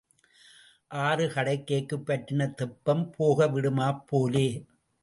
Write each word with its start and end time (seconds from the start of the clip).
ஆறு 0.91 1.27
கடக்கைக்குப் 1.27 2.05
பற்றின 2.07 2.49
தெப்பம் 2.53 3.05
போகவிடுமாப் 3.19 4.03
போலே. 4.05 4.47